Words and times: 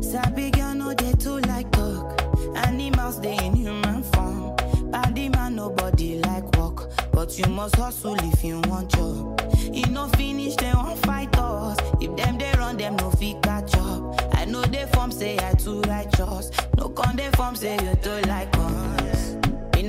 Sabi 0.00 0.50
girl 0.50 0.74
no 0.74 0.94
dey 0.94 1.12
too 1.12 1.38
like 1.40 1.70
talk. 1.72 2.20
Animals 2.66 3.18
dey 3.20 3.36
in 3.44 3.54
human 3.54 4.02
form. 4.02 4.56
Body 4.90 5.28
man 5.28 5.54
nobody 5.56 6.18
like 6.20 6.44
work, 6.56 6.90
but 7.12 7.38
you 7.38 7.46
must 7.46 7.76
hustle 7.76 8.16
if 8.32 8.42
you 8.42 8.60
want 8.66 8.90
job. 8.90 9.40
E 9.72 9.82
no 9.90 10.08
finish 10.08 10.56
dem 10.56 10.76
wan 10.76 10.96
fight 10.96 11.36
us. 11.38 11.76
If 12.00 12.14
dem 12.16 12.38
dey 12.38 12.52
run 12.58 12.76
dem 12.76 12.96
no 12.96 13.10
fit 13.10 13.40
catch 13.42 13.74
up. 13.76 14.34
I 14.34 14.44
know 14.46 14.62
dey 14.64 14.86
form 14.92 15.12
say 15.12 15.38
I 15.38 15.52
too 15.54 15.80
righteous. 15.82 16.50
No 16.76 16.88
con 16.88 17.16
dey 17.16 17.30
form 17.36 17.54
say 17.54 17.74
you 17.74 17.94
too 18.02 18.20
like 18.28 18.54
us. 18.56 19.36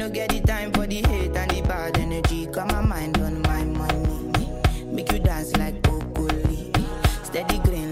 No 0.02 0.10
get 0.10 0.30
the 0.30 0.42
time 0.42 0.72
for 0.72 0.88
the 0.88 0.96
hate 0.96 1.38
and 1.38 1.52
the 1.52 1.62
bad 1.62 1.96
energy. 2.00 2.48
Got 2.48 2.72
my 2.72 2.82
mind 2.82 3.20
on 3.20 3.40
my 3.44 3.64
money. 3.66 4.50
Make 4.84 5.12
you 5.12 5.20
dance 5.20 5.55
like 5.58 5.80
broccoli. 5.84 6.73
Steady 7.22 7.59
green 7.59 7.91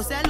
I 0.00 0.02
said. 0.02 0.29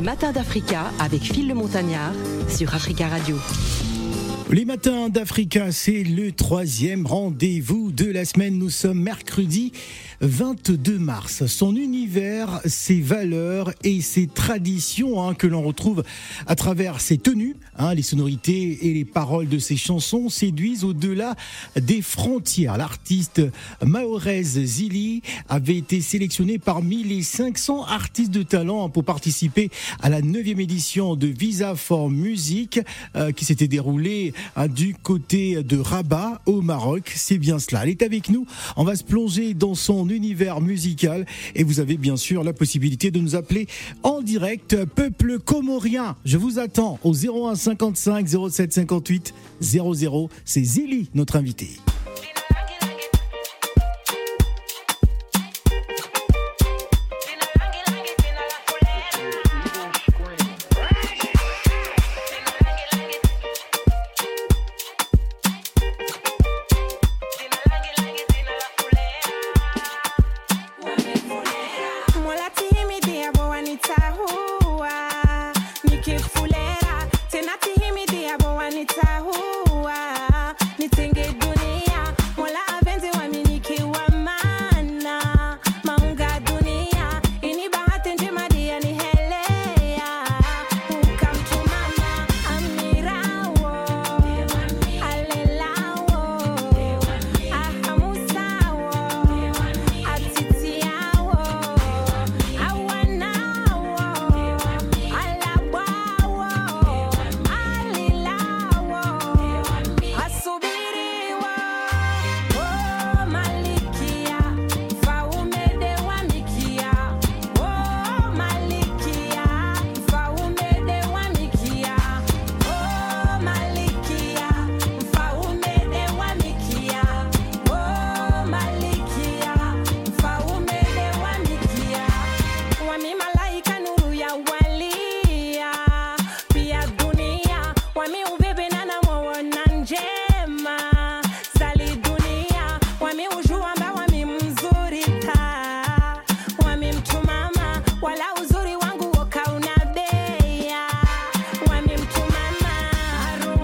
Les 0.00 0.06
matins 0.06 0.32
d'Africa 0.32 0.90
avec 0.98 1.20
Phil 1.20 1.46
le 1.46 1.52
Montagnard 1.52 2.14
sur 2.48 2.74
Africa 2.74 3.06
Radio. 3.06 3.36
Les 4.50 4.64
matins 4.64 5.10
d'Africa, 5.10 5.72
c'est 5.72 6.04
le 6.04 6.32
troisième 6.32 7.06
rendez-vous 7.06 7.92
de 7.92 8.06
la 8.06 8.24
semaine. 8.24 8.56
Nous 8.56 8.70
sommes 8.70 8.98
mercredi 8.98 9.72
22 10.20 10.98
mars. 10.98 11.46
Son 11.46 11.74
univers, 11.74 12.60
ses 12.66 13.00
valeurs 13.00 13.72
et 13.84 14.00
ses 14.00 14.26
traditions 14.26 15.22
hein, 15.22 15.34
que 15.34 15.46
l'on 15.46 15.62
retrouve 15.62 16.02
à 16.46 16.54
travers 16.54 17.00
ses 17.00 17.16
tenues, 17.18 17.56
hein, 17.78 17.94
les 17.94 18.02
sonorités 18.02 18.86
et 18.86 18.94
les 18.94 19.04
paroles 19.04 19.48
de 19.48 19.58
ses 19.58 19.76
chansons 19.76 20.28
séduisent 20.28 20.84
au-delà 20.84 21.36
des 21.76 22.02
frontières. 22.02 22.76
L'artiste 22.76 23.42
Maorez 23.82 24.42
Zili 24.42 25.22
avait 25.48 25.76
été 25.76 26.00
sélectionné 26.00 26.58
parmi 26.58 27.02
les 27.02 27.22
500 27.22 27.84
artistes 27.84 28.30
de 28.30 28.42
talent 28.42 28.90
pour 28.90 29.04
participer 29.04 29.70
à 30.02 30.10
la 30.10 30.20
9e 30.20 30.60
édition 30.60 31.16
de 31.16 31.28
Visa 31.28 31.74
for 31.74 32.10
Music 32.10 32.80
euh, 33.16 33.32
qui 33.32 33.44
s'était 33.44 33.68
déroulée 33.68 34.34
hein, 34.56 34.68
du 34.68 34.94
côté 34.94 35.62
de 35.62 35.78
Rabat 35.78 36.42
au 36.46 36.60
Maroc. 36.60 37.12
C'est 37.16 37.38
bien 37.38 37.58
cela. 37.58 37.84
Elle 37.84 37.90
est 37.90 38.02
avec 38.02 38.28
nous. 38.28 38.46
On 38.76 38.84
va 38.84 38.96
se 38.96 39.04
plonger 39.04 39.54
dans 39.54 39.74
son 39.74 40.09
univers 40.10 40.60
musical 40.60 41.26
et 41.54 41.64
vous 41.64 41.80
avez 41.80 41.96
bien 41.96 42.16
sûr 42.16 42.44
la 42.44 42.52
possibilité 42.52 43.10
de 43.10 43.20
nous 43.20 43.36
appeler 43.36 43.66
en 44.02 44.22
direct. 44.22 44.84
Peuple 44.84 45.38
comorien, 45.38 46.16
je 46.24 46.36
vous 46.36 46.58
attends 46.58 46.98
au 47.04 47.14
01 47.14 47.54
55 47.54 48.26
07 48.50 48.72
58 48.72 49.34
00. 49.60 50.30
C'est 50.44 50.64
Zili, 50.64 51.10
notre 51.14 51.36
invité. 51.36 51.68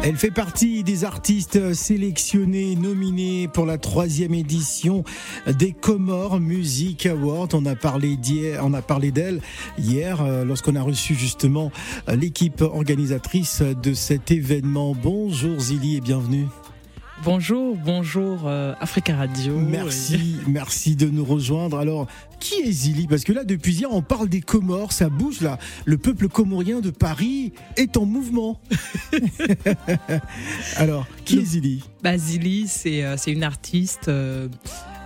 Elle 0.09 0.15
fait 0.15 0.31
partie 0.31 0.85
des 0.85 1.03
artistes 1.03 1.75
sélectionnés, 1.75 2.77
nominés 2.77 3.49
pour 3.49 3.67
la 3.67 3.77
troisième 3.77 4.35
édition 4.35 5.03
des 5.49 5.73
Comores 5.73 6.39
Music 6.39 7.07
Awards. 7.07 7.49
On 7.55 7.67
a 7.67 7.75
parlé 7.75 8.17
on 8.63 8.73
a 8.73 8.83
parlé 8.83 9.11
d'elle 9.11 9.41
hier 9.79 10.23
euh, 10.23 10.45
lorsqu'on 10.45 10.77
a 10.77 10.83
reçu 10.83 11.17
justement 11.17 11.73
l'équipe 12.07 12.61
organisatrice 12.61 13.63
de 13.63 13.95
cet 13.95 14.31
événement. 14.31 14.95
Bonjour 14.95 15.59
Zili 15.59 15.97
et 15.97 16.01
bienvenue. 16.01 16.47
Bonjour, 17.25 17.77
bonjour 17.77 18.43
euh, 18.45 18.75
Africa 18.81 19.17
Radio. 19.17 19.59
Merci, 19.59 20.37
merci 20.47 20.97
de 20.97 21.09
nous 21.09 21.25
rejoindre. 21.25 21.79
Alors, 21.79 22.07
qui 22.41 22.57
est 22.57 22.71
Zili? 22.71 23.07
Parce 23.07 23.25
que 23.25 23.33
là, 23.33 23.43
depuis 23.45 23.75
hier, 23.75 23.89
on 23.91 24.03
parle 24.03 24.29
des 24.29 24.43
Comores, 24.43 24.93
ça 24.93 25.09
bouge 25.09 25.41
là. 25.41 25.59
Le 25.87 25.97
peuple 25.97 26.29
comorien 26.29 26.81
de 26.81 26.91
Paris 26.91 27.53
est 27.77 27.97
en 27.97 28.05
mouvement. 28.05 28.61
Alors, 30.77 31.07
qui 31.25 31.39
est 31.39 31.45
Zili? 31.45 31.85
Bah, 32.03 32.19
Zili, 32.19 32.69
c'est 32.69 33.03
euh, 33.03 33.17
une 33.27 33.45
artiste, 33.45 34.09
euh, 34.09 34.49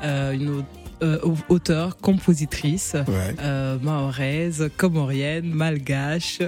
une 0.02 0.64
euh, 1.02 1.18
auteur, 1.48 1.96
compositrice, 1.96 2.94
euh, 3.42 3.78
mahoraise, 3.80 4.70
comorienne, 4.76 5.46
malgache. 5.46 6.40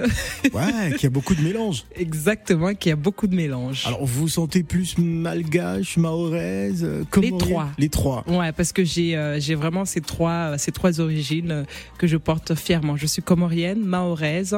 ouais, 0.53 0.95
qui 0.97 1.07
a 1.07 1.09
beaucoup 1.09 1.35
de 1.35 1.41
mélange. 1.41 1.85
Exactement, 1.95 2.73
qui 2.75 2.91
a 2.91 2.95
beaucoup 2.95 3.27
de 3.27 3.35
mélange. 3.35 3.83
Alors, 3.87 4.05
vous 4.05 4.21
vous 4.21 4.27
sentez 4.27 4.63
plus 4.63 4.97
malgache, 4.97 5.97
mahoraise, 5.97 6.87
comorienne 7.09 7.39
Les 7.39 7.45
trois. 7.45 7.69
Les 7.77 7.89
trois. 7.89 8.23
Ouais, 8.27 8.51
parce 8.51 8.71
que 8.73 8.83
j'ai 8.83 9.17
euh, 9.17 9.39
j'ai 9.39 9.55
vraiment 9.55 9.85
ces 9.85 10.01
trois 10.01 10.57
ces 10.57 10.71
trois 10.71 10.99
origines 10.99 11.65
que 11.97 12.07
je 12.07 12.17
porte 12.17 12.55
fièrement. 12.55 12.95
Je 12.95 13.07
suis 13.07 13.21
comorienne, 13.21 13.83
mahoraise, 13.83 14.57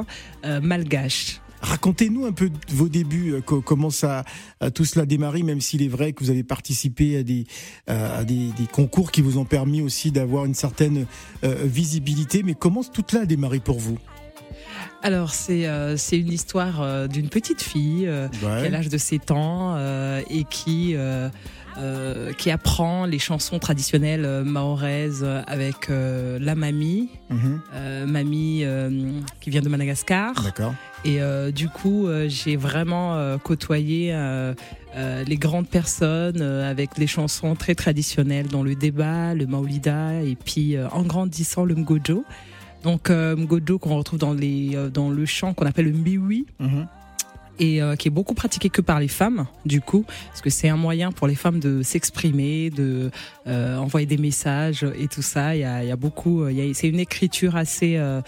malgache. 0.61 1.39
Racontez-nous 1.61 2.25
un 2.25 2.31
peu 2.31 2.49
vos 2.69 2.89
débuts, 2.89 3.33
euh, 3.33 3.41
comment 3.41 3.89
ça 3.89 4.23
a 4.59 4.71
tout 4.71 4.85
cela 4.85 5.05
démarré, 5.05 5.43
même 5.43 5.61
s'il 5.61 5.81
est 5.81 5.87
vrai 5.87 6.13
que 6.13 6.23
vous 6.23 6.29
avez 6.29 6.43
participé 6.43 7.17
à 7.17 7.23
des, 7.23 7.45
euh, 7.89 8.23
des, 8.23 8.51
concours 8.71 9.11
qui 9.11 9.21
vous 9.21 9.37
ont 9.37 9.45
permis 9.45 9.81
aussi 9.81 10.11
d'avoir 10.11 10.45
une 10.45 10.53
certaine 10.53 11.05
euh, 11.43 11.63
visibilité. 11.63 12.43
Mais 12.43 12.53
comment 12.53 12.83
tout 12.83 13.03
cela 13.09 13.23
a 13.23 13.25
démarré 13.25 13.59
pour 13.59 13.79
vous? 13.79 13.97
Alors 15.01 15.31
c'est 15.31 15.67
c'est 15.97 16.17
une 16.17 16.31
histoire 16.31 17.07
d'une 17.07 17.29
petite 17.29 17.61
fille 17.61 18.09
qui 18.39 18.45
a 18.45 18.69
l'âge 18.69 18.89
de 18.89 18.97
7 18.97 19.31
ans 19.31 19.77
et 20.29 20.45
qui 20.49 20.95
euh, 21.77 22.31
qui 22.31 22.51
apprend 22.51 23.05
les 23.05 23.19
chansons 23.19 23.59
traditionnelles 23.59 24.23
euh, 24.23 24.45
mahoraises 24.45 25.27
avec 25.45 25.89
euh, 25.89 26.39
la 26.39 26.55
mamie, 26.55 27.09
mhm. 27.29 27.59
mamie 28.07 28.63
qui 29.41 29.49
vient 29.49 29.61
de 29.61 29.67
Madagascar. 29.67 30.33
D'accord. 30.41 30.73
Et 31.03 31.19
du 31.51 31.69
coup, 31.69 32.07
j'ai 32.27 32.55
vraiment 32.55 33.37
côtoyé 33.39 34.15
les 34.95 35.37
grandes 35.37 35.67
personnes 35.67 36.41
avec 36.41 36.97
les 36.97 37.05
chansons 37.05 37.55
très 37.55 37.75
traditionnelles, 37.75 38.47
dans 38.47 38.63
le 38.63 38.73
débat, 38.73 39.35
le 39.35 39.45
maolida, 39.45 40.21
et 40.23 40.35
puis 40.35 40.75
en 40.79 41.03
grandissant 41.03 41.63
le 41.63 41.75
mgojo. 41.75 42.25
Donc 42.83 43.09
mgojo 43.09 43.77
qu'on 43.77 43.97
retrouve 43.97 44.19
dans 44.19 44.33
les 44.33 44.75
dans 44.91 45.09
le 45.09 45.25
chant 45.27 45.53
qu'on 45.53 45.67
appelle 45.67 45.85
le 45.85 45.93
mbiwi. 45.93 46.47
Mhm 46.59 46.87
et 47.59 47.81
euh, 47.81 47.95
qui 47.95 48.07
est 48.07 48.11
beaucoup 48.11 48.33
pratiqué 48.33 48.69
que 48.69 48.81
par 48.81 48.99
les 48.99 49.07
femmes, 49.07 49.47
du 49.65 49.81
coup, 49.81 50.05
parce 50.27 50.41
que 50.41 50.49
c'est 50.49 50.69
un 50.69 50.77
moyen 50.77 51.11
pour 51.11 51.27
les 51.27 51.35
femmes 51.35 51.59
de 51.59 51.81
s'exprimer, 51.83 52.69
de 52.69 53.11
euh, 53.47 53.77
envoyer 53.77 54.05
des 54.05 54.17
messages 54.17 54.85
et 54.97 55.07
tout 55.07 55.21
ça. 55.21 55.55
Il 55.55 55.61
y 55.61 55.63
a, 55.63 55.83
il 55.83 55.87
y 55.87 55.91
a 55.91 55.95
beaucoup, 55.95 56.45
c'est 56.73 56.87
une 56.87 56.99
écriture 56.99 57.55
assez, 57.55 57.97
euh, 57.97 58.21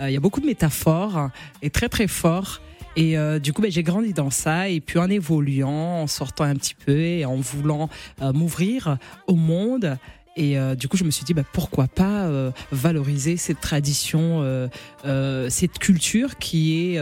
il 0.00 0.10
y 0.10 0.16
a 0.16 0.20
beaucoup 0.20 0.40
de 0.40 0.46
métaphores 0.46 1.30
et 1.62 1.70
très 1.70 1.88
très 1.88 2.06
fort. 2.06 2.60
Et 2.96 3.16
du 3.40 3.52
coup, 3.52 3.62
ben, 3.62 3.70
j'ai 3.70 3.84
grandi 3.84 4.12
dans 4.12 4.30
ça. 4.30 4.68
Et 4.68 4.80
puis 4.80 4.98
en 4.98 5.08
évoluant, 5.08 6.02
en 6.02 6.06
sortant 6.08 6.44
un 6.44 6.54
petit 6.54 6.74
peu 6.74 6.98
et 6.98 7.24
en 7.24 7.36
voulant 7.36 7.88
m'ouvrir 8.20 8.98
au 9.28 9.36
monde, 9.36 9.96
et 10.36 10.58
euh, 10.58 10.74
du 10.74 10.88
coup, 10.88 10.96
je 10.96 11.04
me 11.04 11.10
suis 11.10 11.24
dit, 11.24 11.34
bah, 11.34 11.42
pourquoi 11.52 11.88
pas 11.88 12.26
euh, 12.26 12.50
valoriser 12.70 13.36
cette 13.36 13.60
tradition, 13.60 14.40
euh, 14.42 15.50
cette 15.50 15.78
culture 15.78 16.38
qui 16.38 16.94
est 16.94 17.00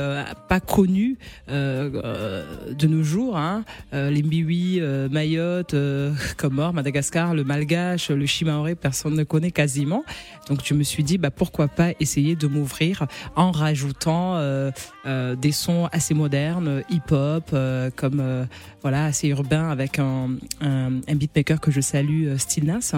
pas 0.49 0.61
connue 0.61 1.19
de 1.49 2.87
nos 2.87 3.03
jours. 3.03 3.37
Hein. 3.37 3.65
les 3.93 4.23
Mbiwi, 4.23 4.81
Mayotte, 5.11 5.75
Comores, 6.37 6.73
Madagascar, 6.73 7.35
le 7.35 7.45
Malgache, 7.45 8.11
le 8.11 8.27
Chimaoré, 8.27 8.75
personne 8.75 9.15
ne 9.15 9.25
connaît 9.25 9.51
quasiment. 9.51 10.05
Donc, 10.49 10.61
je 10.65 10.75
me 10.75 10.83
suis 10.83 11.05
dit, 11.05 11.19
bah, 11.19 11.31
pourquoi 11.31 11.69
pas 11.69 11.91
essayer 12.01 12.35
de 12.35 12.47
m'ouvrir 12.47 13.07
en 13.37 13.51
rajoutant 13.51 14.39
des 15.37 15.53
sons 15.53 15.89
assez 15.93 16.15
modernes, 16.15 16.83
hip-hop, 16.91 17.55
comme 17.97 18.47
voilà, 18.83 19.07
assez 19.07 19.29
urbain, 19.29 19.71
avec 19.71 19.99
un, 19.99 20.31
un, 20.61 21.01
un 21.07 21.15
beatmaker 21.15 21.61
que 21.61 21.71
je 21.71 21.81
salue, 21.81 22.37
Stilnas 22.37 22.95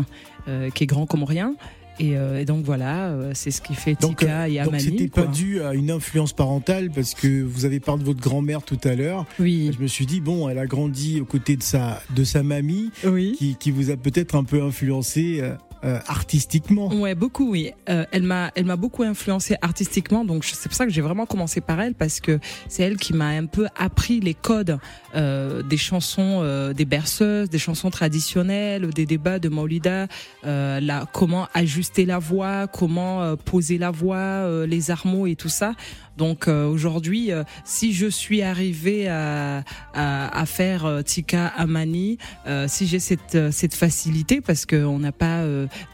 euh, 0.48 0.70
qui 0.70 0.84
est 0.84 0.86
grand 0.86 1.06
comme 1.06 1.24
rien. 1.24 1.54
Et, 1.98 2.16
euh, 2.16 2.40
et, 2.40 2.46
donc 2.46 2.64
voilà, 2.64 3.08
euh, 3.08 3.32
c'est 3.34 3.50
ce 3.50 3.60
qui 3.60 3.74
fait 3.74 3.94
Tika 3.94 4.48
et 4.48 4.58
Amani. 4.58 4.84
Donc 4.84 4.98
c'était 4.98 5.08
pas 5.08 5.26
dû 5.26 5.60
à 5.60 5.74
une 5.74 5.90
influence 5.90 6.32
parentale 6.32 6.90
parce 6.90 7.12
que 7.12 7.42
vous 7.42 7.66
avez 7.66 7.78
parlé 7.78 8.00
de 8.00 8.06
votre 8.06 8.20
grand-mère 8.20 8.62
tout 8.62 8.78
à 8.84 8.94
l'heure. 8.94 9.26
Oui. 9.38 9.70
Je 9.76 9.82
me 9.82 9.86
suis 9.86 10.06
dit 10.06 10.20
bon, 10.20 10.48
elle 10.48 10.58
a 10.58 10.66
grandi 10.66 11.20
aux 11.20 11.26
côtés 11.26 11.56
de 11.56 11.62
sa 11.62 12.02
de 12.16 12.24
sa 12.24 12.42
mamie, 12.42 12.90
oui. 13.04 13.34
qui, 13.36 13.54
qui 13.56 13.70
vous 13.70 13.90
a 13.90 13.98
peut-être 13.98 14.34
un 14.34 14.44
peu 14.44 14.62
influencé 14.62 15.42
euh, 15.84 15.98
artistiquement. 16.06 16.92
Ouais, 16.92 17.14
beaucoup, 17.14 17.50
oui. 17.50 17.72
Euh, 17.88 18.04
elle 18.12 18.22
m'a, 18.22 18.50
elle 18.54 18.66
m'a 18.66 18.76
beaucoup 18.76 19.02
influencé 19.02 19.56
artistiquement, 19.62 20.24
donc 20.24 20.44
c'est 20.44 20.68
pour 20.68 20.76
ça 20.76 20.84
que 20.84 20.92
j'ai 20.92 21.00
vraiment 21.00 21.26
commencé 21.26 21.60
par 21.60 21.80
elle 21.80 21.94
parce 21.94 22.20
que 22.20 22.38
c'est 22.68 22.82
elle 22.82 22.96
qui 22.96 23.14
m'a 23.14 23.28
un 23.28 23.46
peu 23.46 23.66
appris 23.76 24.20
les 24.20 24.34
codes 24.34 24.78
euh, 25.14 25.62
des 25.62 25.76
chansons, 25.76 26.40
euh, 26.42 26.72
des 26.72 26.84
berceuses, 26.84 27.50
des 27.50 27.58
chansons 27.58 27.90
traditionnelles, 27.90 28.90
des 28.90 29.06
débats 29.06 29.38
de 29.38 29.48
Maulida, 29.48 30.06
euh, 30.44 30.80
la, 30.80 31.06
comment 31.12 31.48
ajuster 31.54 32.04
la 32.04 32.18
voix, 32.18 32.66
comment 32.66 33.36
poser 33.36 33.78
la 33.78 33.90
voix, 33.90 34.66
les 34.66 34.90
armeaux 34.90 35.26
et 35.26 35.36
tout 35.36 35.48
ça. 35.48 35.72
Donc 36.20 36.48
aujourd'hui, 36.48 37.30
si 37.64 37.94
je 37.94 38.06
suis 38.06 38.42
arrivée 38.42 39.08
à, 39.08 39.64
à, 39.94 40.40
à 40.40 40.46
faire 40.46 41.02
Tika 41.04 41.46
Amani, 41.46 42.18
si 42.66 42.86
j'ai 42.86 42.98
cette, 42.98 43.50
cette 43.50 43.74
facilité, 43.74 44.42
parce 44.42 44.66
qu'on 44.66 44.98
n'a 44.98 45.12
pas 45.12 45.42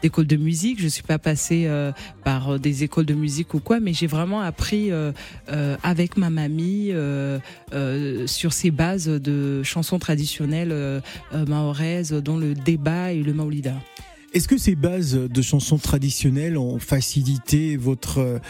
d'école 0.01 0.27
de 0.27 0.35
musique, 0.35 0.81
je 0.81 0.87
suis 0.87 1.03
pas 1.03 1.17
passée 1.17 1.65
euh, 1.67 1.91
par 2.23 2.53
euh, 2.53 2.59
des 2.59 2.83
écoles 2.83 3.05
de 3.05 3.13
musique 3.13 3.53
ou 3.53 3.59
quoi, 3.59 3.79
mais 3.79 3.93
j'ai 3.93 4.07
vraiment 4.07 4.41
appris 4.41 4.91
euh, 4.91 5.11
avec 5.83 6.17
ma 6.17 6.29
mamie 6.29 6.91
sur 8.25 8.53
ces 8.53 8.71
bases 8.71 9.07
de 9.07 9.63
chansons 9.63 9.99
traditionnelles 9.99 11.01
mahoraises, 11.31 12.11
dont 12.11 12.37
le 12.37 12.53
débat 12.53 13.13
et 13.13 13.23
le 13.23 13.33
maolida. 13.33 13.73
Est-ce 14.33 14.47
que 14.47 14.57
ces 14.57 14.75
bases 14.75 15.13
de 15.13 15.41
chansons 15.41 15.77
traditionnelles 15.77 16.57
ont 16.57 16.79
facilité 16.79 17.77
votre 17.77 18.41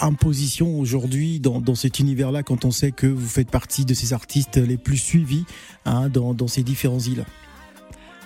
imposition 0.00 0.78
aujourd'hui 0.78 1.40
dans, 1.40 1.60
dans, 1.60 1.74
cet 1.74 1.98
univers-là 1.98 2.42
quand 2.42 2.64
on 2.64 2.70
sait 2.70 2.92
que 2.92 3.06
vous 3.06 3.28
faites 3.28 3.50
partie 3.50 3.84
de 3.84 3.94
ces 3.94 4.12
artistes 4.12 4.58
les 4.58 4.76
plus 4.76 4.98
suivis 4.98 5.44
hein, 5.86 6.08
dans, 6.08 6.34
dans 6.34 6.48
ces 6.48 6.62
différents 6.62 7.00
îles? 7.00 7.24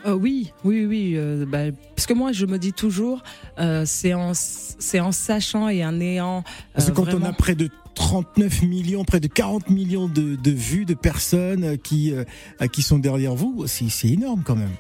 Euh, 0.07 0.15
oui, 0.15 0.53
oui, 0.65 0.87
oui. 0.87 1.15
Euh, 1.17 1.45
bah, 1.47 1.73
parce 1.95 2.07
que 2.07 2.15
moi, 2.15 2.33
je 2.33 2.47
me 2.47 2.59
dis 2.59 2.73
toujours, 2.73 3.23
euh, 3.59 3.83
c'est 3.87 4.15
en, 4.15 4.33
c'est 4.35 5.01
en 5.01 5.13
sachant 5.13 5.69
et 5.69 5.85
en 5.85 6.01
ayant. 6.01 6.45
parce 6.75 6.87
que 6.87 6.93
quand 6.93 7.13
on 7.13 7.23
a 7.23 7.33
près 7.33 7.57
de 7.57 7.69
39 7.95 8.63
millions, 8.63 9.05
près 9.05 9.21
de 9.21 9.27
40 9.27 9.71
millions 9.71 10.07
de, 10.07 10.37
de 10.37 10.51
vues 10.51 10.85
de 10.85 10.95
personnes 10.95 11.79
qui, 11.79 12.13
qui 12.73 12.83
sont 12.83 12.99
derrière 12.99 13.35
vous, 13.35 13.67
c'est 13.67 14.09
énorme 14.09 14.43
quand 14.45 14.57
même. 14.57 14.75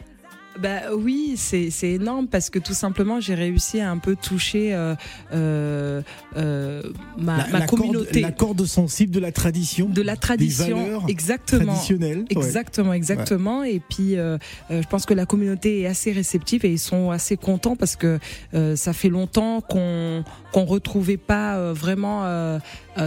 Bah 0.60 0.94
oui, 0.96 1.34
c'est 1.36 1.70
énorme 1.82 2.28
parce 2.28 2.50
que 2.50 2.58
tout 2.58 2.75
simplement 2.75 3.20
j'ai 3.20 3.34
réussi 3.34 3.80
à 3.80 3.90
un 3.90 3.98
peu 3.98 4.16
toucher 4.16 4.75
euh, 4.75 4.94
euh, 5.32 6.02
euh 6.36 6.82
ma, 7.18 7.46
ma 7.48 7.66
communauté. 7.66 8.20
la 8.20 8.32
corde 8.32 8.64
sensible 8.64 9.12
de 9.12 9.20
la 9.20 9.32
tradition. 9.32 9.88
De 9.88 10.02
la 10.02 10.16
tradition, 10.16 11.06
exactement. 11.08 11.72
Traditionnelle. 11.72 12.25
Exactement, 12.30 12.92
exactement. 12.92 13.64
Et 13.64 13.80
puis 13.80 14.16
euh, 14.16 14.38
euh, 14.70 14.82
je 14.82 14.88
pense 14.88 15.06
que 15.06 15.14
la 15.14 15.26
communauté 15.26 15.82
est 15.82 15.86
assez 15.86 16.12
réceptive 16.12 16.64
et 16.64 16.72
ils 16.72 16.78
sont 16.78 17.10
assez 17.10 17.36
contents 17.36 17.76
parce 17.76 17.96
que 17.96 18.18
euh, 18.54 18.76
ça 18.76 18.92
fait 18.92 19.08
longtemps 19.08 19.60
qu'on 19.60 20.25
qu'on 20.52 20.64
retrouvait 20.64 21.16
pas 21.16 21.72
vraiment 21.72 22.25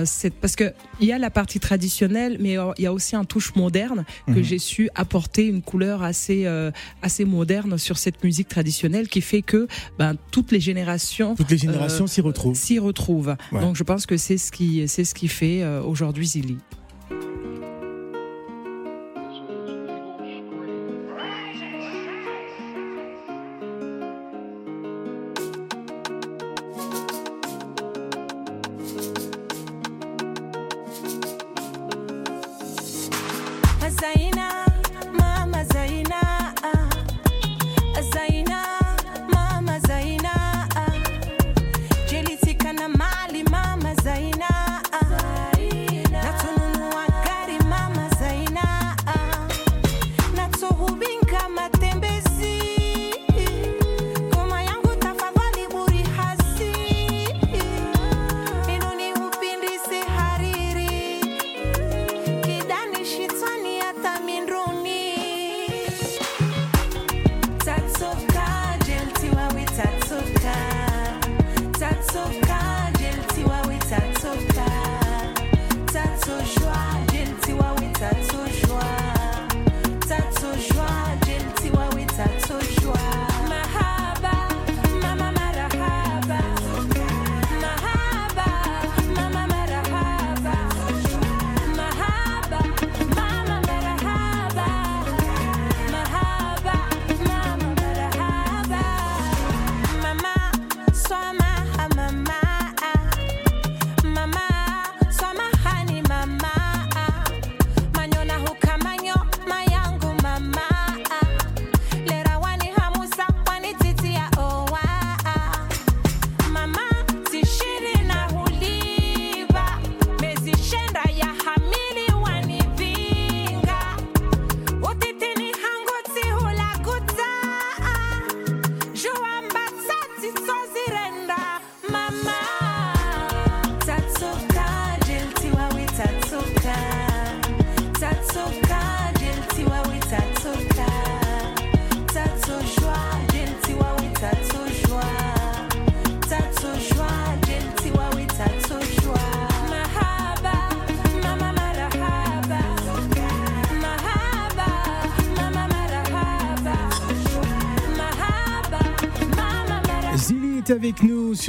cette 0.06 0.36
parce 0.36 0.56
que 0.56 0.74
il 1.00 1.08
y 1.08 1.12
a 1.12 1.18
la 1.18 1.30
partie 1.30 1.60
traditionnelle, 1.60 2.38
mais 2.40 2.58
il 2.78 2.84
y 2.84 2.86
a 2.86 2.94
aussi 2.94 3.16
un 3.16 3.24
touche 3.24 3.56
moderne 3.56 4.06
que 4.28 4.32
mhm. 4.32 4.44
j'ai 4.44 4.60
su 4.60 4.90
apporter 4.96 5.48
une 5.48 5.62
couleur 5.62 6.04
assez 6.04 6.46
assez 7.02 7.26
moderne 7.26 7.78
sur 7.78 7.98
cette 7.98 8.24
musique 8.24 8.48
traditionnelle 8.48 9.08
qui 9.08 9.22
fait 9.22 9.42
que 9.42 9.68
ben, 9.98 10.16
toutes 10.32 10.52
les 10.52 10.60
générations 10.60 11.36
toutes 11.36 11.52
les 11.52 11.58
générations 11.58 12.08
s'y 12.08 12.22
retrouvent. 12.22 12.56
s'y 12.56 12.80
retrouvent. 12.80 13.36
Donc 13.52 13.76
je 13.76 13.84
pense 13.84 14.06
que 14.06 14.18
c'est 14.18 14.38
ce 14.38 14.52
qui 14.52 14.88
c'est 14.88 15.04
ce 15.04 15.14
qui 15.14 15.28
fait 15.28 15.64
euh, 15.64 15.82
aujourd'hui 15.82 16.28
Zili 16.28 16.58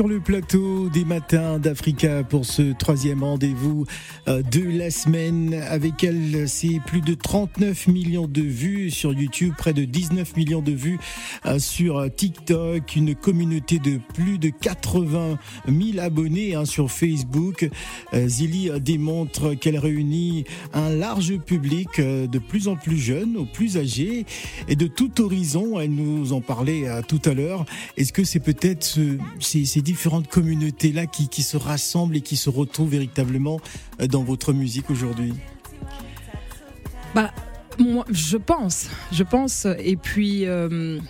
sur 0.00 0.09
le 0.09 0.21
plateau 0.21 0.88
des 0.88 1.04
matins 1.04 1.59
d'Africa 1.59 2.25
pour 2.25 2.47
ce 2.47 2.73
troisième 2.73 3.23
rendez-vous 3.23 3.85
euh, 4.28 4.40
de 4.40 4.62
la 4.62 4.90
semaine. 4.90 5.52
Avec 5.69 6.02
elle, 6.04 6.49
c'est 6.49 6.80
plus 6.87 7.02
de 7.02 7.12
39 7.12 7.87
millions 7.88 8.26
de 8.26 8.40
vues 8.40 8.90
sur 8.90 9.12
YouTube, 9.12 9.52
près 9.59 9.75
de 9.75 9.85
19 9.85 10.37
millions 10.37 10.62
de 10.62 10.73
vues 10.73 10.99
euh, 11.45 11.59
sur 11.59 12.02
TikTok, 12.14 12.97
une 12.97 13.14
communauté 13.14 13.78
de 13.78 14.00
plus 14.14 14.38
de 14.38 14.49
80 14.49 15.37
000 15.69 15.99
abonnés 15.99 16.54
hein, 16.54 16.64
sur 16.64 16.90
Facebook. 16.90 17.69
Euh, 18.14 18.26
Zili 18.26 18.71
démontre 18.80 19.52
qu'elle 19.52 19.76
réunit 19.76 20.45
un 20.73 20.88
large 20.88 21.37
public 21.40 22.00
de 22.00 22.38
plus 22.38 22.69
en 22.69 22.76
plus 22.76 22.97
jeune, 22.97 23.37
aux 23.37 23.45
plus 23.45 23.76
âgés 23.76 24.25
et 24.66 24.76
de 24.76 24.87
tout 24.87 25.21
horizon. 25.21 25.78
Elle 25.78 25.92
nous 25.92 26.33
en 26.33 26.40
parlait 26.40 26.87
tout 27.07 27.21
à 27.26 27.35
l'heure. 27.35 27.66
Est-ce 27.99 28.14
que 28.14 28.25
c'est 28.25 28.40
peut-être 28.40 28.99
ces, 29.40 29.83
différentes 29.90 30.28
communautés-là 30.28 31.06
qui, 31.06 31.28
qui, 31.28 31.42
se 31.42 31.56
rassemblent 31.56 32.16
et 32.16 32.20
qui 32.20 32.37
se 32.37 32.49
retrouvent 32.49 32.90
véritablement 32.90 33.61
euh, 34.00 34.06
dans 34.06 34.23
votre 34.23 34.52
musique 34.52 34.88
aujourd'hui? 34.88 35.35
Bah, 37.12 37.32
moi, 37.78 38.04
je 38.11 38.37
pense, 38.37 38.88
je 39.11 39.25
pense. 39.25 39.66
Et 39.80 39.97
puis, 39.97 40.47
euh, 40.47 41.00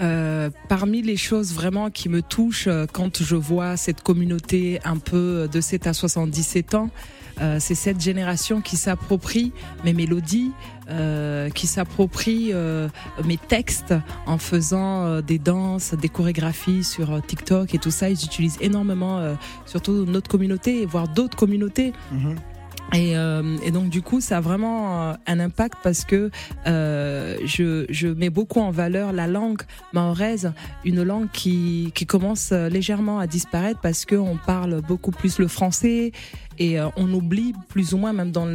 euh, 0.00 0.50
parmi 0.68 1.02
les 1.02 1.16
choses 1.16 1.52
vraiment 1.54 1.90
qui 1.90 2.08
me 2.08 2.22
touchent 2.22 2.68
quand 2.92 3.22
je 3.22 3.36
vois 3.36 3.76
cette 3.76 4.02
communauté 4.02 4.80
un 4.84 4.98
peu 4.98 5.48
de 5.50 5.60
7 5.60 5.86
à 5.86 5.92
77 5.92 6.74
ans, 6.74 6.90
euh, 7.40 7.56
c'est 7.58 7.74
cette 7.74 8.00
génération 8.00 8.60
qui 8.60 8.76
s'approprie 8.76 9.52
mes 9.84 9.94
mélodies, 9.94 10.52
euh, 10.90 11.48
qui 11.50 11.66
s'approprie 11.66 12.50
euh, 12.52 12.88
mes 13.24 13.38
textes 13.38 13.94
en 14.26 14.38
faisant 14.38 15.20
des 15.20 15.38
danses, 15.38 15.94
des 15.94 16.08
chorégraphies 16.08 16.84
sur 16.84 17.20
TikTok 17.24 17.74
et 17.74 17.78
tout 17.78 17.90
ça. 17.90 18.10
Ils 18.10 18.24
utilisent 18.24 18.58
énormément, 18.60 19.36
surtout 19.66 20.04
notre 20.04 20.28
communauté, 20.30 20.84
voire 20.86 21.08
d'autres 21.08 21.36
communautés. 21.36 21.92
Mhm. 22.12 22.36
Et, 22.92 23.16
euh, 23.16 23.56
et, 23.62 23.70
donc 23.70 23.88
du 23.88 24.02
coup, 24.02 24.20
ça 24.20 24.38
a 24.38 24.40
vraiment 24.40 25.14
un 25.26 25.40
impact 25.40 25.78
parce 25.82 26.04
que 26.04 26.30
euh, 26.66 27.36
je, 27.44 27.86
je, 27.88 28.08
mets 28.08 28.30
beaucoup 28.30 28.60
en 28.60 28.70
valeur 28.70 29.12
la 29.12 29.28
langue 29.28 29.62
mahoraise, 29.92 30.52
une 30.84 31.02
langue 31.02 31.28
qui, 31.32 31.92
qui 31.94 32.04
commence 32.04 32.50
légèrement 32.50 33.20
à 33.20 33.26
disparaître 33.26 33.80
parce 33.80 34.04
que 34.04 34.16
on 34.16 34.36
parle 34.36 34.80
beaucoup 34.82 35.12
plus 35.12 35.38
le 35.38 35.46
français 35.46 36.12
et 36.60 36.78
euh, 36.78 36.88
on 36.96 37.12
oublie 37.12 37.54
plus 37.68 37.94
ou 37.94 37.96
moins 37.96 38.12
même 38.12 38.30
dans, 38.30 38.46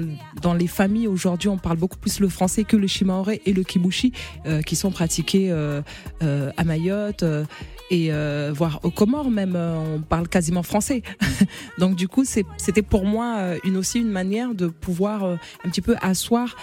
dans 0.41 0.53
les 0.53 0.67
familles 0.67 1.07
aujourd'hui, 1.07 1.49
on 1.49 1.57
parle 1.57 1.77
beaucoup 1.77 1.97
plus 1.97 2.19
le 2.19 2.29
français 2.29 2.63
que 2.63 2.77
le 2.77 2.87
shimaoré 2.87 3.41
et 3.45 3.51
le 3.51 3.63
kibushi 3.63 4.13
euh, 4.45 4.61
qui 4.61 4.75
sont 4.75 4.91
pratiqués 4.91 5.51
euh, 5.51 5.81
à 6.55 6.63
Mayotte 6.63 7.25
et 7.91 8.11
euh, 8.11 8.51
voire 8.53 8.79
aux 8.83 8.89
Comores 8.89 9.29
même, 9.29 9.55
euh, 9.55 9.95
on 9.95 10.01
parle 10.01 10.27
quasiment 10.27 10.63
français. 10.63 11.03
Donc 11.77 11.95
du 11.95 12.07
coup, 12.07 12.23
c'était 12.25 12.81
pour 12.81 13.05
moi 13.05 13.55
une 13.63 13.77
aussi 13.77 13.99
une 13.99 14.09
manière 14.09 14.55
de 14.55 14.67
pouvoir 14.67 15.23
un 15.23 15.69
petit 15.69 15.81
peu 15.81 15.95
asseoir 16.01 16.55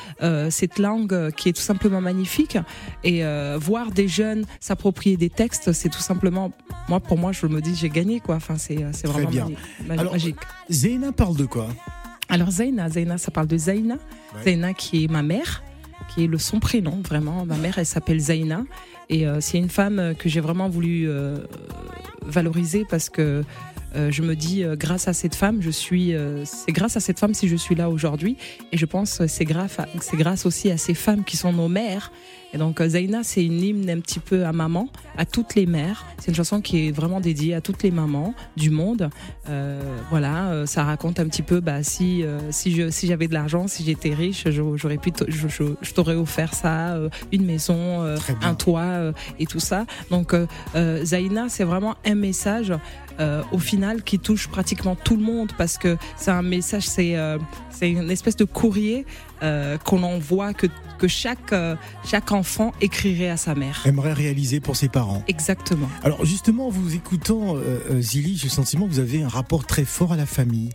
cette 0.50 0.78
langue 0.78 1.30
qui 1.32 1.48
est 1.48 1.52
tout 1.52 1.62
simplement 1.62 2.00
magnifique 2.00 2.58
et 3.04 3.22
voir 3.58 3.90
des 3.90 4.08
jeunes 4.08 4.44
s'approprier 4.60 5.16
des 5.16 5.30
textes, 5.30 5.72
c'est 5.72 5.88
tout 5.88 6.00
simplement 6.00 6.52
moi 6.88 7.00
pour 7.00 7.18
moi 7.18 7.32
je 7.32 7.46
me 7.46 7.60
dis 7.60 7.74
j'ai 7.74 7.88
gagné 7.88 8.20
quoi. 8.20 8.36
Enfin 8.36 8.56
c'est 8.56 8.84
c'est 8.92 9.06
vraiment 9.06 9.30
bien. 9.30 9.48
magique. 9.86 10.36
Zaina 10.70 11.12
parle 11.12 11.31
de 11.36 11.46
quoi? 11.46 11.68
Alors 12.28 12.50
Zaina, 12.50 12.88
Zaina 12.88 13.18
ça 13.18 13.30
parle 13.30 13.46
de 13.46 13.56
Zaina, 13.56 13.96
Zaina 14.42 14.72
qui 14.72 15.04
est 15.04 15.08
ma 15.08 15.22
mère 15.22 15.62
qui 16.08 16.24
est 16.24 16.26
le 16.26 16.38
son 16.38 16.60
prénom 16.60 17.00
vraiment. 17.06 17.44
Ma 17.46 17.56
mère 17.56 17.78
elle 17.78 17.86
s'appelle 17.86 18.20
Zaina 18.20 18.64
et 19.08 19.26
euh, 19.26 19.40
c'est 19.40 19.58
une 19.58 19.68
femme 19.68 19.98
euh, 19.98 20.14
que 20.14 20.28
j'ai 20.28 20.40
vraiment 20.40 20.68
voulu 20.68 21.08
euh, 21.08 21.38
valoriser 22.22 22.86
parce 22.88 23.10
que 23.10 23.44
je 23.94 24.22
me 24.22 24.34
dis 24.34 24.64
grâce 24.78 25.06
à 25.06 25.12
cette 25.12 25.34
femme, 25.34 25.60
je 25.60 25.68
suis 25.68 26.14
c'est 26.44 26.72
grâce 26.72 26.96
à 26.96 27.00
cette 27.00 27.18
femme 27.18 27.34
si 27.34 27.46
je 27.46 27.56
suis 27.56 27.74
là 27.74 27.90
aujourd'hui. 27.90 28.38
Et 28.72 28.78
je 28.78 28.86
pense 28.86 29.26
c'est 29.26 29.44
grâce 29.44 29.76
c'est 30.00 30.16
grâce 30.16 30.46
aussi 30.46 30.70
à 30.70 30.78
ces 30.78 30.94
femmes 30.94 31.24
qui 31.24 31.36
sont 31.36 31.52
nos 31.52 31.68
mères 31.68 32.10
et 32.52 32.58
donc 32.58 32.80
euh, 32.80 32.88
Zaina, 32.88 33.22
c'est 33.22 33.44
une 33.44 33.62
hymne 33.62 33.88
un 33.88 34.00
petit 34.00 34.20
peu 34.20 34.44
à 34.44 34.52
maman, 34.52 34.88
à 35.16 35.24
toutes 35.24 35.54
les 35.54 35.66
mères. 35.66 36.04
C'est 36.18 36.28
une 36.28 36.34
chanson 36.34 36.60
qui 36.60 36.88
est 36.88 36.90
vraiment 36.90 37.20
dédiée 37.20 37.54
à 37.54 37.60
toutes 37.60 37.82
les 37.82 37.90
mamans 37.90 38.34
du 38.56 38.70
monde. 38.70 39.10
Euh, 39.48 39.80
voilà, 40.10 40.50
euh, 40.50 40.66
ça 40.66 40.84
raconte 40.84 41.18
un 41.18 41.26
petit 41.26 41.42
peu 41.42 41.60
bah, 41.60 41.82
si 41.82 42.24
si 42.50 42.72
je 42.72 42.90
si 42.90 43.06
j'avais 43.06 43.28
de 43.28 43.34
l'argent, 43.34 43.66
si 43.68 43.84
j'étais 43.84 44.14
riche, 44.14 44.46
j'aurais 44.50 44.98
pu 44.98 45.12
je, 45.28 45.48
je, 45.48 45.92
t'aurais 45.92 46.14
offert 46.14 46.54
ça, 46.54 46.96
une 47.32 47.44
maison, 47.44 48.02
un 48.42 48.54
toit 48.54 49.12
et 49.38 49.46
tout 49.46 49.60
ça. 49.60 49.86
Donc 50.10 50.34
Zaina, 51.04 51.48
c'est 51.48 51.64
vraiment 51.64 51.96
un 52.04 52.14
message 52.14 52.72
euh, 53.20 53.42
au 53.52 53.58
final 53.58 54.02
qui 54.02 54.18
touche 54.18 54.48
pratiquement 54.48 54.96
tout 54.96 55.16
le 55.16 55.22
monde 55.22 55.52
parce 55.58 55.76
que 55.76 55.96
c'est 56.16 56.30
un 56.30 56.42
message, 56.42 56.86
c'est 56.86 57.16
euh, 57.16 57.38
c'est 57.70 57.90
une 57.90 58.10
espèce 58.10 58.36
de 58.36 58.44
courrier 58.44 59.04
euh, 59.42 59.78
qu'on 59.78 60.02
envoie 60.02 60.54
que 60.54 60.66
que 60.98 61.08
chaque 61.08 61.52
chaque 62.04 62.30
enfant 62.30 62.72
écrirait 62.80 63.28
à 63.28 63.36
sa 63.36 63.56
mère. 63.56 63.82
Aimerait 63.84 64.12
réaliser 64.12 64.60
pour 64.60 64.76
ses 64.76 64.88
parents. 64.88 65.24
Exactement. 65.26 65.88
Alors 66.04 66.24
justement, 66.24 66.68
vous 66.70 66.94
écoutant 66.94 67.56
Zili, 67.98 68.36
j'ai 68.36 68.44
le 68.44 68.52
sentiment 68.52 68.86
que 68.86 68.92
vous 68.92 69.00
avez 69.00 69.22
un 69.22 69.28
rapport 69.28 69.66
très 69.66 69.84
fort 69.84 70.12
à 70.12 70.16
la 70.16 70.26
famille. 70.26 70.70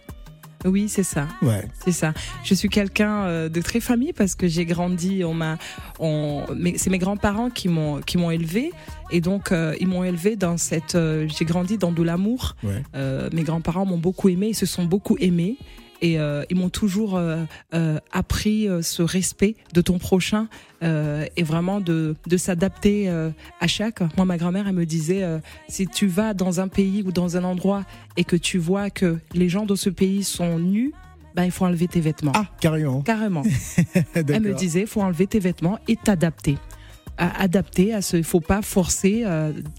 Oui, 0.65 0.89
c'est 0.89 1.03
ça. 1.03 1.27
Ouais. 1.41 1.67
C'est 1.83 1.91
ça. 1.91 2.13
Je 2.43 2.53
suis 2.53 2.69
quelqu'un 2.69 3.25
euh, 3.25 3.49
de 3.49 3.61
très 3.61 3.79
famille 3.79 4.13
parce 4.13 4.35
que 4.35 4.47
j'ai 4.47 4.65
grandi. 4.65 5.23
On 5.23 5.33
m'a, 5.33 5.57
on, 5.99 6.43
c'est 6.75 6.89
mes 6.89 6.97
grands-parents 6.97 7.49
qui 7.49 7.69
m'ont 7.69 8.01
qui 8.01 8.17
m'ont 8.17 8.31
élevé 8.31 8.71
et 9.11 9.21
donc 9.21 9.51
euh, 9.51 9.75
ils 9.79 9.87
m'ont 9.87 10.03
élevé 10.03 10.35
dans 10.35 10.57
cette. 10.57 10.95
Euh, 10.95 11.27
j'ai 11.27 11.45
grandi 11.45 11.77
dans 11.77 11.91
de 11.91 12.03
l'amour. 12.03 12.55
mes 12.63 13.43
grands-parents 13.43 13.85
m'ont 13.85 13.97
beaucoup 13.97 14.29
aimé. 14.29 14.49
Ils 14.49 14.55
se 14.55 14.65
sont 14.65 14.85
beaucoup 14.85 15.17
aimés 15.19 15.57
et 16.01 16.19
euh, 16.19 16.43
ils 16.49 16.57
m'ont 16.57 16.69
toujours 16.69 17.15
euh, 17.15 17.43
euh, 17.73 17.99
appris 18.11 18.67
ce 18.81 19.01
respect 19.01 19.55
de 19.73 19.81
ton 19.81 19.97
prochain 19.97 20.47
et 20.81 21.43
vraiment 21.43 21.81
de, 21.81 22.15
de 22.27 22.37
s'adapter 22.37 23.09
à 23.09 23.67
chaque. 23.67 24.01
Moi, 24.15 24.25
ma 24.25 24.37
grand-mère, 24.37 24.67
elle 24.67 24.75
me 24.75 24.85
disait 24.85 25.23
si 25.67 25.87
tu 25.87 26.05
vas 26.05 26.35
dans 26.35 26.59
un 26.59 26.67
pays 26.67 27.03
ou 27.03 27.11
dans 27.11 27.35
un 27.35 27.43
endroit 27.43 27.83
et 28.15 28.23
que 28.23 28.35
tu 28.35 28.59
vois 28.59 28.91
que 28.91 29.17
les 29.33 29.49
gens 29.49 29.65
de 29.65 29.75
ce 29.75 29.89
pays 29.89 30.23
sont 30.23 30.59
nus, 30.59 30.93
ben, 31.35 31.45
il 31.45 31.51
faut 31.51 31.65
enlever 31.65 31.87
tes 31.87 31.99
vêtements. 31.99 32.31
Ah, 32.35 32.45
carrément. 32.59 33.01
Carrément. 33.01 33.43
elle 34.13 34.41
me 34.41 34.53
disait 34.53 34.81
il 34.81 34.87
faut 34.87 35.01
enlever 35.01 35.25
tes 35.25 35.39
vêtements 35.39 35.79
et 35.87 35.95
t'adapter. 35.95 36.57
adapter 37.17 37.95
à 37.95 38.03
ce, 38.03 38.17
il 38.17 38.23
faut 38.23 38.39
pas 38.39 38.61
forcer. 38.61 39.23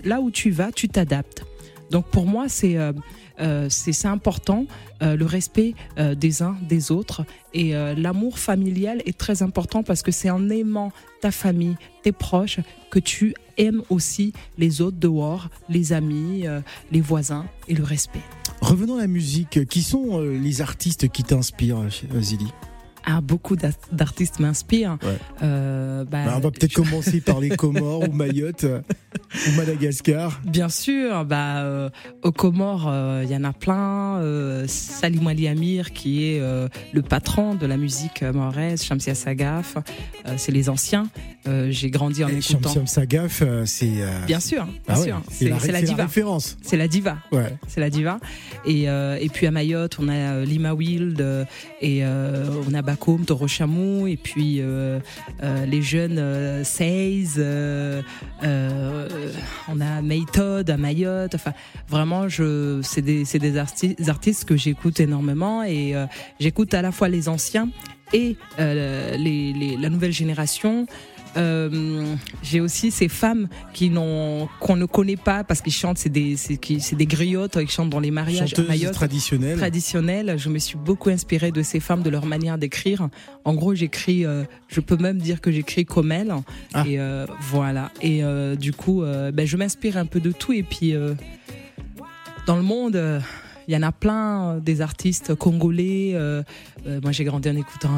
là 0.04 0.20
où 0.20 0.32
tu 0.32 0.50
vas, 0.50 0.72
tu 0.72 0.88
t'adaptes. 0.88 1.44
Donc 1.90 2.06
pour 2.06 2.26
moi, 2.26 2.48
c'est 2.48 2.76
euh, 2.76 2.92
c'est 3.68 4.06
important, 4.06 4.66
euh, 5.02 5.16
le 5.16 5.24
respect 5.26 5.74
euh, 5.98 6.14
des 6.14 6.42
uns 6.42 6.56
des 6.68 6.90
autres 6.90 7.24
et 7.54 7.72
l'amour 7.96 8.38
familial 8.38 9.02
est 9.06 9.16
très 9.16 9.42
important 9.42 9.82
parce 9.82 10.02
que 10.02 10.12
c'est 10.12 10.28
en 10.28 10.50
aimant 10.50 10.92
ta 11.22 11.30
famille, 11.30 11.76
tes 12.02 12.12
proches, 12.12 12.60
que 12.90 12.98
tu 12.98 13.34
aimes 13.56 13.82
aussi 13.88 14.34
les 14.58 14.82
autres 14.82 14.98
dehors, 14.98 15.48
les 15.70 15.94
amis, 15.94 16.44
les 16.92 17.00
voisins 17.00 17.46
et 17.66 17.74
le 17.74 17.84
respect. 17.84 18.20
Revenons 18.60 18.96
à 18.96 19.00
la 19.00 19.06
musique. 19.06 19.66
Qui 19.66 19.82
sont 19.82 20.20
les 20.20 20.60
artistes 20.60 21.08
qui 21.08 21.24
t'inspirent, 21.24 21.88
Zili? 22.20 22.48
Ah, 23.10 23.22
beaucoup 23.22 23.56
d'artistes 23.56 24.38
m'inspirent. 24.38 24.98
Euh, 25.42 26.04
bah, 26.04 26.24
bah, 26.26 26.34
on 26.36 26.40
va 26.40 26.50
peut-être 26.50 26.74
commencer 26.74 27.22
par 27.22 27.40
les 27.40 27.48
Comores 27.48 28.06
ou 28.06 28.12
Mayotte 28.12 28.66
ou 28.66 29.50
Madagascar. 29.56 30.38
Bien 30.44 30.68
sûr, 30.68 31.24
bah, 31.24 31.62
euh, 31.62 31.88
aux 32.22 32.32
Comores, 32.32 32.86
euh, 32.86 33.22
il 33.24 33.30
y 33.30 33.36
en 33.36 33.44
a 33.44 33.54
plein. 33.54 34.22
Salim 34.66 35.26
Ali 35.26 35.48
Amir, 35.48 35.92
qui 35.92 36.24
est 36.24 36.40
le 36.92 37.02
patron 37.02 37.54
de 37.54 37.64
la 37.64 37.78
musique 37.78 38.22
mahoraise, 38.22 38.84
Shamsia 38.84 39.14
Sagaf, 39.14 39.78
c'est 40.36 40.52
les 40.52 40.68
anciens. 40.68 41.08
J'ai 41.70 41.90
grandi 41.90 42.24
en 42.24 42.28
Et 42.28 42.38
écoutant. 42.38 42.68
Shamsia 42.68 42.86
Sagaf, 42.86 43.42
c'est. 43.64 43.92
Bien 44.26 44.40
sûr, 44.40 44.66
bien 44.66 44.74
ah 44.88 44.96
sûr. 44.96 45.22
C'est 45.30 45.72
la, 45.72 45.80
diva. 45.80 46.02
référence. 46.04 46.58
C'est 46.60 46.76
la 46.76 46.88
diva. 46.88 47.16
Ouais. 47.32 47.56
C'est 47.68 47.80
la 47.80 47.88
diva. 47.88 48.18
Et, 48.66 48.82
et 48.82 49.28
puis 49.32 49.46
à 49.46 49.50
Mayotte, 49.50 49.96
on 49.98 50.08
a 50.08 50.44
Lima 50.44 50.74
Wild 50.74 51.24
et 51.80 52.04
on 52.04 52.74
a 52.74 52.82
Bakoum, 52.98 53.24
Toro 53.24 53.46
Chamou, 53.46 54.06
et 54.06 54.16
puis 54.16 54.60
euh, 54.60 54.98
euh, 55.42 55.66
les 55.66 55.82
jeunes 55.82 56.18
euh, 56.18 56.64
euh, 58.42 59.08
on 59.68 59.80
a 59.80 60.02
Maytod 60.02 60.68
à 60.68 60.76
Mayotte. 60.76 61.34
Enfin, 61.34 61.52
vraiment, 61.88 62.28
je, 62.28 62.80
c'est 62.82 63.02
des, 63.02 63.24
des 63.24 63.56
artistes 64.08 64.44
que 64.44 64.56
j'écoute 64.56 65.00
énormément 65.00 65.62
et 65.62 65.94
j'écoute 66.40 66.74
à 66.74 66.82
la 66.82 66.90
fois 66.92 67.08
les 67.08 67.28
anciens 67.28 67.68
et 68.12 68.36
les, 68.58 69.76
la 69.80 69.88
nouvelle 69.88 70.12
génération. 70.12 70.86
Euh, 71.36 72.14
j'ai 72.42 72.60
aussi 72.60 72.90
ces 72.90 73.08
femmes 73.08 73.48
qui 73.72 73.90
n'ont 73.90 74.48
qu'on 74.60 74.76
ne 74.76 74.86
connaît 74.86 75.16
pas 75.16 75.44
parce 75.44 75.60
qu'ils 75.60 75.72
chantent, 75.72 75.98
c'est 75.98 76.08
des 76.08 76.36
c'est 76.36 76.96
des 76.96 77.06
griottes, 77.06 77.58
ils 77.60 77.70
chantent 77.70 77.90
dans 77.90 78.00
les 78.00 78.10
mariages 78.10 78.52
traditionnels. 78.92 79.58
Traditionnelles. 79.58 80.34
Je 80.38 80.48
me 80.48 80.58
suis 80.58 80.78
beaucoup 80.78 81.10
inspirée 81.10 81.52
de 81.52 81.62
ces 81.62 81.80
femmes, 81.80 82.02
de 82.02 82.10
leur 82.10 82.26
manière 82.26 82.58
d'écrire. 82.58 83.08
En 83.44 83.54
gros, 83.54 83.74
j'écris, 83.74 84.24
euh, 84.24 84.44
je 84.68 84.80
peux 84.80 84.96
même 84.96 85.18
dire 85.18 85.40
que 85.40 85.50
j'écris 85.50 85.84
comme 85.84 86.12
elles. 86.12 86.34
Ah. 86.74 86.84
Et 86.86 86.98
euh, 86.98 87.26
voilà. 87.40 87.90
Et 88.02 88.22
du 88.56 88.72
coup, 88.72 89.02
ben, 89.02 89.46
je 89.46 89.56
m'inspire 89.56 89.96
un 89.96 90.06
peu 90.06 90.20
de 90.20 90.32
tout 90.32 90.52
et 90.52 90.62
puis 90.62 90.94
Dans 92.46 92.56
le 92.56 92.62
monde, 92.62 93.00
il 93.66 93.74
y 93.74 93.76
en 93.76 93.82
a 93.82 93.92
plein 93.92 94.58
des 94.58 94.80
artistes 94.80 95.34
congolais. 95.34 96.16
moi, 96.86 97.12
j'ai 97.12 97.24
grandi 97.24 97.48
en 97.50 97.56
écoutant 97.56 97.90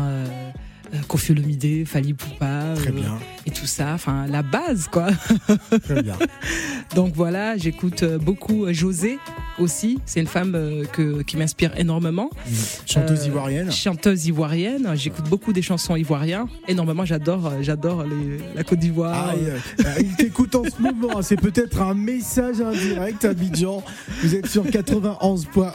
euh, 0.95 0.99
Koffi 1.09 1.33
Olomide, 1.33 1.87
Fali 1.87 2.15
Poupa 2.15 2.75
Très 2.77 2.89
euh, 2.89 2.93
bien, 2.93 3.19
et 3.47 3.51
tout 3.51 3.67
ça. 3.67 3.93
Enfin, 3.95 4.27
la 4.27 4.43
base, 4.43 4.89
quoi. 4.91 5.09
très 5.85 6.03
bien. 6.03 6.17
Donc 6.95 7.15
voilà, 7.15 7.57
j'écoute 7.57 8.03
euh, 8.03 8.19
beaucoup 8.19 8.73
José 8.73 9.19
aussi. 9.59 9.99
C'est 10.07 10.21
une 10.21 10.27
femme 10.27 10.57
que, 10.93 11.23
qui 11.23 11.37
m'inspire 11.37 11.73
énormément. 11.79 12.31
Chanteuse 12.87 13.23
Euh, 13.23 13.27
ivoirienne. 13.29 13.71
Chanteuse 13.71 14.27
ivoirienne. 14.27 14.89
J'écoute 14.95 15.29
beaucoup 15.29 15.53
des 15.53 15.63
chansons 15.63 15.97
ivoiriennes. 15.97 16.47
Énormément, 16.67 17.05
j'adore, 17.05 17.53
j'adore 17.61 18.05
la 18.57 18.65
Côte 18.65 18.79
d'Ivoire. 18.79 19.35
Il 20.01 20.15
t'écoute 20.17 20.55
en 20.55 20.65
ce 20.65 20.81
moment. 20.81 21.23
C'est 21.23 21.41
peut-être 21.41 21.81
un 21.83 21.95
message 21.95 22.61
indirect, 22.61 23.25
Abidjan. 23.25 23.83
Vous 24.23 24.35
êtes 24.35 24.47
sur 24.47 24.65
91.1. 24.67 25.73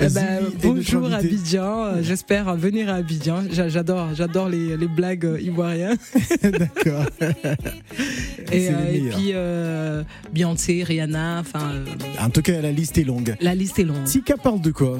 Eh 0.00 0.08
ben, 0.08 0.40
bonjour. 0.62 1.12
Abidjan, 1.12 1.84
Euh, 1.84 2.02
j'espère 2.02 2.54
venir 2.56 2.88
à 2.88 2.94
Abidjan. 2.94 3.44
J'a- 3.50 3.68
J'adore, 3.68 4.08
j'adore 4.14 4.48
les, 4.48 4.76
les 4.76 4.88
blagues 4.88 5.24
euh, 5.24 5.40
ivoiriennes. 5.40 5.96
D'accord. 6.42 7.06
Et, 8.52 8.68
euh, 8.68 8.92
et 8.92 9.00
puis 9.10 9.30
euh, 9.32 10.02
Beyoncé, 10.32 10.82
Rihanna, 10.84 11.38
enfin 11.40 11.72
En 12.20 12.28
tout 12.30 12.42
cas, 12.42 12.60
la 12.60 12.72
liste 12.72 12.98
est 12.98 13.04
longue. 13.04 13.34
la 13.40 13.54
liste 13.54 13.78
est 13.78 13.84
longue. 13.84 14.04
Tika 14.04 14.36
parle 14.36 14.60
de 14.60 14.70
quoi? 14.70 14.98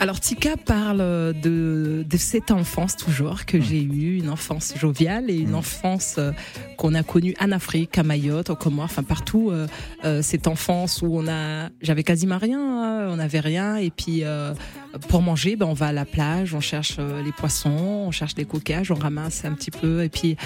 Alors 0.00 0.18
Tika 0.18 0.56
parle 0.56 1.34
de, 1.42 2.06
de 2.08 2.16
cette 2.16 2.50
enfance 2.50 2.96
toujours 2.96 3.44
que 3.44 3.60
j'ai 3.60 3.82
eue, 3.82 4.16
une 4.16 4.30
enfance 4.30 4.72
joviale 4.78 5.28
et 5.28 5.36
une 5.36 5.54
enfance 5.54 6.14
euh, 6.16 6.32
qu'on 6.78 6.94
a 6.94 7.02
connue 7.02 7.34
en 7.38 7.52
Afrique, 7.52 7.98
à 7.98 8.02
Mayotte, 8.02 8.48
au 8.48 8.56
Comores, 8.56 8.86
enfin 8.86 9.02
partout. 9.02 9.50
euh, 9.50 9.66
euh, 10.06 10.22
cette 10.22 10.46
enfance 10.46 11.02
où 11.02 11.08
on 11.12 11.28
a, 11.28 11.68
j'avais 11.82 12.02
quasiment 12.02 12.38
rien, 12.38 12.58
hein, 12.58 13.08
on 13.10 13.16
n'avait 13.16 13.40
rien 13.40 13.76
et 13.76 13.90
puis 13.90 14.24
euh, 14.24 14.54
pour 15.08 15.22
manger, 15.22 15.56
ben 15.56 15.66
on 15.66 15.72
va 15.74 15.86
à 15.86 15.92
la 15.92 16.04
plage, 16.04 16.54
on 16.54 16.60
cherche 16.60 16.96
euh, 16.98 17.22
les 17.22 17.32
poissons, 17.32 17.70
on 18.06 18.10
cherche 18.10 18.34
les 18.36 18.44
coquillages, 18.44 18.90
on 18.90 18.94
ramasse 18.96 19.44
un 19.44 19.52
petit 19.52 19.70
peu 19.70 20.02
et 20.02 20.08
puis 20.08 20.36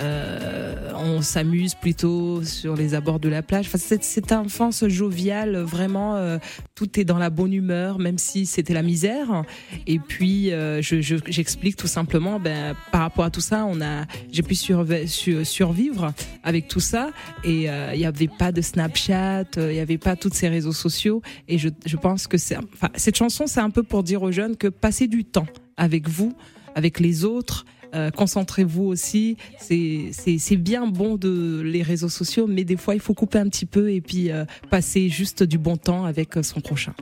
euh, 0.00 0.92
on 0.96 1.20
s'amuse 1.22 1.74
plutôt 1.74 2.42
sur 2.44 2.74
les 2.76 2.94
abords 2.94 3.20
de 3.20 3.28
la 3.28 3.42
plage. 3.42 3.66
Enfin, 3.66 3.78
cette, 3.78 4.04
cette 4.04 4.32
enfance 4.32 4.86
joviale, 4.88 5.58
vraiment, 5.58 6.16
euh, 6.16 6.38
tout 6.74 6.98
est 6.98 7.04
dans 7.04 7.18
la 7.18 7.28
bonne 7.30 7.52
humeur, 7.52 7.98
même 7.98 8.16
si 8.16 8.46
c'était 8.46 8.72
la 8.72 8.82
misère. 8.82 9.42
Et 9.86 9.98
puis, 9.98 10.52
euh, 10.52 10.80
je- 10.80 11.00
je- 11.02 11.16
j'explique 11.26 11.76
tout 11.76 11.86
simplement, 11.86 12.40
ben, 12.40 12.74
par 12.92 13.02
rapport 13.02 13.24
à 13.26 13.30
tout 13.30 13.42
ça, 13.42 13.66
on 13.68 13.80
a, 13.82 14.06
j'ai 14.32 14.42
pu 14.42 14.54
survivre 14.54 16.12
avec 16.42 16.68
tout 16.68 16.80
ça. 16.80 17.10
Et 17.44 17.68
euh, 17.70 17.90
il 17.92 17.98
n'y 17.98 18.06
avait 18.06 18.28
pas 18.28 18.52
de 18.52 18.62
Snapchat, 18.62 19.44
euh, 19.58 19.70
il 19.70 19.74
n'y 19.74 19.80
avait 19.80 19.98
pas 19.98 20.16
tous 20.16 20.30
ces 20.32 20.48
réseaux 20.48 20.72
sociaux. 20.72 21.20
Et 21.48 21.58
je, 21.58 21.68
je 21.84 21.96
pense 21.96 22.26
que 22.26 22.38
c'est, 22.38 22.56
enfin, 22.56 22.88
cette 22.94 23.16
chanson, 23.16 23.46
c'est 23.46 23.60
un 23.60 23.70
peu 23.70 23.82
pour 23.90 24.02
dire 24.04 24.22
aux 24.22 24.32
jeunes 24.32 24.56
que 24.56 24.68
passez 24.68 25.08
du 25.08 25.24
temps 25.24 25.48
avec 25.76 26.08
vous, 26.08 26.32
avec 26.74 27.00
les 27.00 27.24
autres. 27.26 27.66
Euh, 27.92 28.10
concentrez-vous 28.10 28.84
aussi. 28.84 29.36
C'est 29.58 30.56
bien 30.56 30.86
bon 30.86 31.16
de 31.16 31.60
les 31.60 31.82
réseaux 31.82 32.08
sociaux, 32.08 32.46
mais 32.46 32.64
des 32.64 32.76
fois 32.76 32.94
il 32.94 33.00
faut 33.00 33.14
couper 33.14 33.38
un 33.38 33.48
petit 33.48 33.66
peu 33.66 33.90
et 33.90 34.00
puis 34.00 34.30
euh, 34.30 34.44
passer 34.70 35.08
juste 35.08 35.42
du 35.42 35.58
bon 35.58 35.76
temps 35.76 36.04
avec 36.04 36.36
euh, 36.36 36.42
son 36.42 36.60
prochain. 36.60 36.94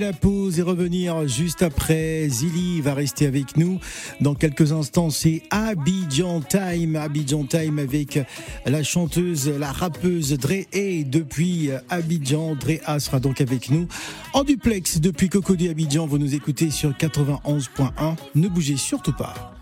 La 0.00 0.12
pause 0.14 0.58
et 0.58 0.62
revenir 0.62 1.28
juste 1.28 1.62
après. 1.62 2.26
Zili 2.28 2.80
va 2.80 2.94
rester 2.94 3.26
avec 3.26 3.56
nous. 3.56 3.78
Dans 4.20 4.34
quelques 4.34 4.72
instants, 4.72 5.10
c'est 5.10 5.42
Abidjan 5.50 6.40
Time. 6.40 6.96
Abidjan 6.96 7.44
Time 7.44 7.78
avec 7.78 8.18
la 8.64 8.82
chanteuse, 8.82 9.48
la 9.48 9.70
rappeuse 9.70 10.32
Dre 10.38 10.64
A 10.72 11.04
depuis 11.04 11.70
Abidjan. 11.90 12.54
Dre 12.54 12.80
A 12.86 12.98
sera 12.98 13.20
donc 13.20 13.40
avec 13.40 13.70
nous 13.70 13.86
en 14.32 14.42
duplex 14.42 15.00
depuis 15.00 15.28
Cocody 15.28 15.68
Abidjan. 15.68 16.06
Vous 16.06 16.18
nous 16.18 16.34
écoutez 16.34 16.70
sur 16.70 16.92
91.1. 16.92 18.16
Ne 18.34 18.48
bougez 18.48 18.78
surtout 18.78 19.12
pas. 19.12 19.54